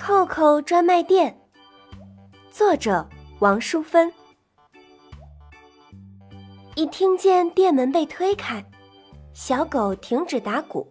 [0.00, 1.36] 扣扣专卖店，
[2.52, 3.06] 作者
[3.40, 4.12] 王淑芬。
[6.76, 8.64] 一听见店门被推开，
[9.34, 10.86] 小狗停止打鼓，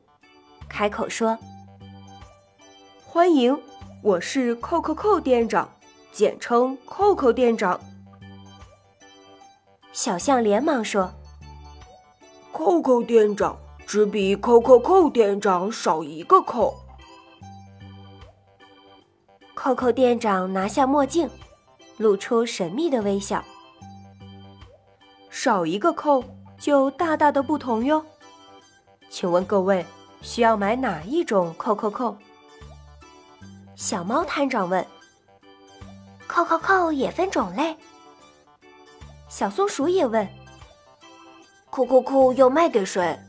[0.68, 1.38] 开口说
[3.08, 3.58] ：“欢迎，
[4.04, 5.70] 我是扣扣扣店长，
[6.12, 7.80] 简称扣扣店长。”
[9.94, 11.10] 小象连忙说
[12.52, 16.76] ：“扣扣店长只比扣扣扣店长少一个扣。”
[19.68, 21.30] 扣扣店长拿下墨镜，
[21.98, 23.44] 露出神秘的微笑。
[25.30, 26.24] 少一个扣
[26.58, 28.02] 就大大的不同哟。
[29.10, 29.86] 请问各位
[30.22, 32.16] 需要买哪一种扣扣扣？
[33.76, 34.88] 小猫摊长问。
[36.28, 37.76] 扣扣扣也分种类。
[39.28, 40.26] 小松鼠也问。
[41.70, 43.20] 扣扣扣要卖给谁？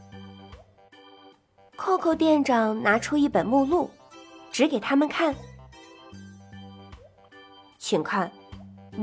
[1.74, 3.90] 扣扣店长拿出一本目录，
[4.52, 5.34] 指给他们看。
[7.88, 8.30] 请看，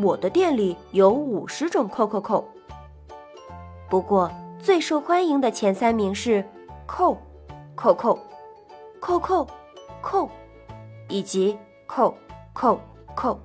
[0.03, 2.47] 我的店里有五十种扣扣扣。
[3.89, 6.47] 不过最受欢迎的前三名是
[6.85, 7.17] 扣
[7.73, 8.19] 扣扣
[8.99, 9.47] 扣扣
[10.03, 10.29] 扣，
[11.09, 12.15] 以及扣
[12.53, 12.79] 扣
[13.15, 13.39] 扣。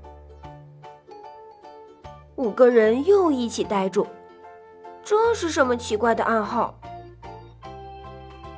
[2.36, 4.06] 五个人又一起呆住，
[5.02, 6.74] 这是什么奇怪的暗号？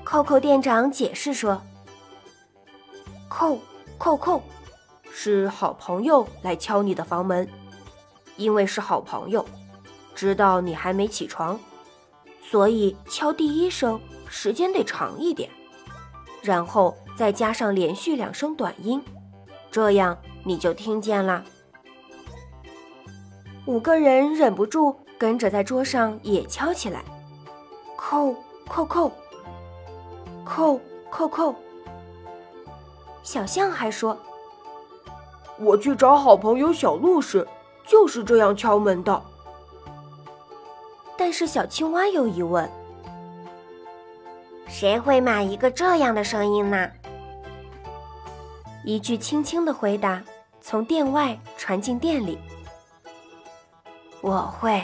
[0.02, 1.62] 扣扣店长解释说
[3.30, 3.56] ：“扣
[3.98, 4.42] 扣扣。”
[5.14, 7.46] 是好朋友来敲你的房门，
[8.36, 9.44] 因为是好朋友，
[10.14, 11.60] 知道你还没起床，
[12.42, 15.50] 所以敲第一声时间得长一点，
[16.42, 19.00] 然后再加上连续两声短音，
[19.70, 21.44] 这样你就听见啦。
[23.66, 27.04] 五个人忍不住跟着在桌上也敲起来，
[27.96, 28.34] 扣
[28.66, 29.12] 扣扣，
[30.44, 31.54] 扣扣扣。
[33.22, 34.18] 小象还说。
[35.58, 37.46] 我去找好朋友小鹿时，
[37.86, 39.22] 就是这样敲门的。
[41.16, 42.68] 但是小青蛙有疑问：
[44.66, 46.90] 谁会买一个这样的声音呢？
[48.84, 50.20] 一句轻轻的回答
[50.60, 52.36] 从店外传进店里
[54.20, 54.82] ：“我会。”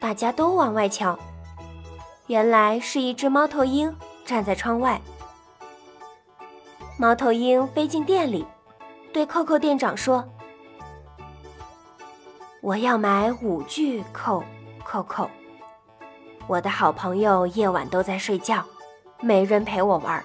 [0.00, 1.18] 大家都往外瞧，
[2.28, 4.98] 原来是一只猫头鹰站在窗外。
[6.98, 8.46] 猫头鹰飞进店里，
[9.12, 10.26] 对扣扣店长说
[12.62, 14.42] ：“我要买五句扣
[14.82, 15.28] 扣扣。
[16.46, 18.64] 我的好朋友夜晚都在睡觉，
[19.20, 20.24] 没人陪我玩。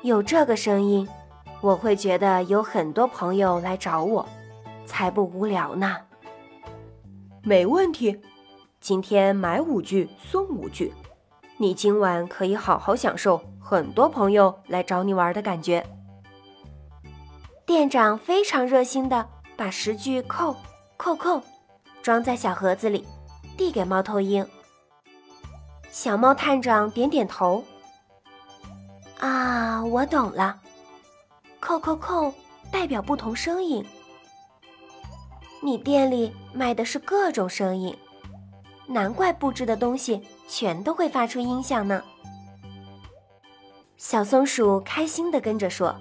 [0.00, 1.08] 有这个声音，
[1.60, 4.28] 我会觉得有很多朋友来找我，
[4.86, 5.98] 才不无聊呢。
[7.44, 8.20] 没问题，
[8.80, 10.92] 今天买五句送五句。”
[11.58, 13.40] 你今晚可以好好享受
[13.72, 15.82] 很多朋友来找你玩的感觉。
[17.64, 20.54] 店长非常热心的把十句扣
[20.98, 21.40] 扣扣
[22.02, 23.08] 装在小盒子里，
[23.56, 24.46] 递给猫头鹰。
[25.90, 27.64] 小猫探长点点头。
[29.18, 30.60] 啊，我懂了，
[31.58, 32.30] 扣扣扣
[32.70, 33.82] 代表不同声音。
[35.62, 37.96] 你店里卖的是各种声音。
[38.86, 42.04] 难怪布置的东西全都会发出音响呢。
[44.02, 45.94] 小松鼠开心的跟着说：“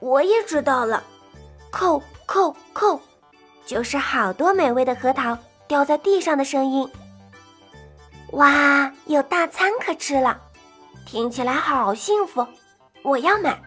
[0.00, 1.02] 我也知道了，
[1.70, 2.98] 扣扣扣，
[3.66, 5.36] 就是好多美味的核桃
[5.68, 6.90] 掉在地上的声音。
[8.30, 10.40] 哇，有大餐可吃了，
[11.04, 12.44] 听起来好幸福，
[13.02, 13.62] 我要买。”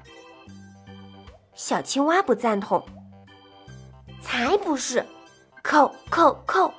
[1.53, 2.83] 小青蛙不赞同
[4.19, 5.05] ：“才不是，
[5.61, 6.73] 扣扣扣。”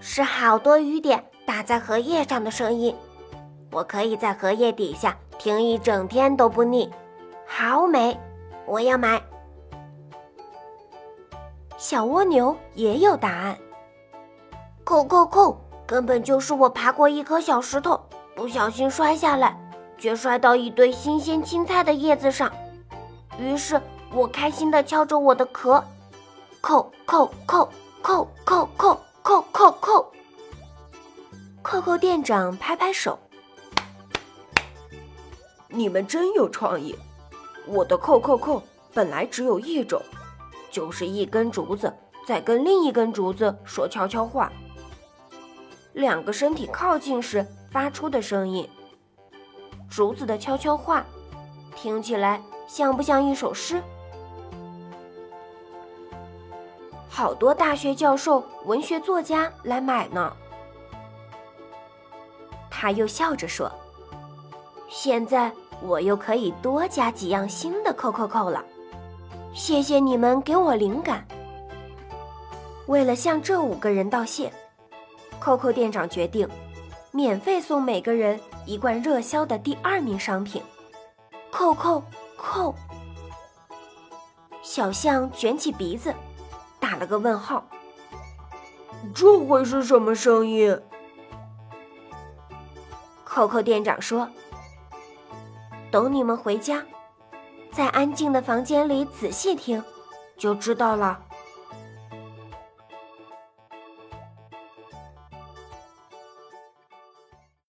[0.00, 2.96] 是好多雨点打在荷叶上的声音，
[3.70, 6.90] 我可以在荷叶底下听一整天都不腻，
[7.46, 8.16] 好美！
[8.66, 9.22] 我要买。
[11.76, 13.56] 小蜗牛也有答案，
[14.84, 18.00] 扣扣扣，根本就是我爬过一颗小石头，
[18.34, 19.56] 不小心摔下来，
[19.96, 22.50] 却摔到一堆新鲜青菜的叶子上，
[23.38, 23.80] 于是
[24.12, 25.82] 我开心地敲着我的壳，
[26.60, 27.68] 扣扣扣
[28.02, 29.00] 扣扣扣。
[29.22, 30.10] 扣扣扣！
[31.60, 33.18] 扣扣店长拍拍手，
[35.70, 36.94] 你们真有创意。
[37.66, 38.62] 我的扣扣扣
[38.92, 40.02] 本来只有一种，
[40.70, 41.92] 就是一根竹子
[42.26, 44.52] 在跟另一根竹子说悄悄话，
[45.92, 48.68] 两个身体靠近时发出的声音。
[49.88, 51.04] 竹子的悄悄话，
[51.76, 53.82] 听起来像不像一首诗？
[57.08, 60.32] 好多大学教授、文学作家来买呢。
[62.70, 63.70] 他又笑着说
[64.90, 65.50] ：“现在
[65.80, 68.62] 我又可以多加几样新的扣扣扣了。
[69.54, 71.26] 谢谢你们给我灵感。
[72.86, 74.52] 为了向这五个人道谢，
[75.38, 76.48] 扣扣店长决定
[77.12, 80.60] 免费送每个人一罐热销的第二名商品——
[81.50, 82.02] 扣扣
[82.36, 82.74] 扣。
[84.60, 86.12] 小象卷起鼻子，
[86.80, 87.64] 打了个问号。
[89.14, 90.78] 这会是什么声音？
[93.24, 94.28] 扣扣店长说
[95.90, 96.82] ：“等你们回家，
[97.72, 99.82] 在安静的房间里仔细听，
[100.36, 101.20] 就知道了。”